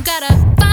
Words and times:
you 0.00 0.06
gotta 0.06 0.69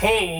Hey! 0.00 0.37